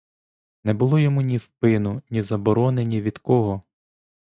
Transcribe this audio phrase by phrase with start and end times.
[0.63, 3.61] Не було йому ні впину, ні заборони ні від кого.